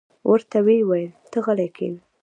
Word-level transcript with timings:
ورته 0.29 0.57
ویې 0.65 0.83
ویل: 0.89 1.11
ته 1.31 1.37
غلې 1.45 1.67
کېنه. 1.75 1.99